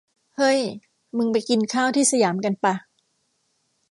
[0.37, 0.59] เฮ้ย
[1.17, 2.73] มึง ไปกินข้าวที่สยามกันปะ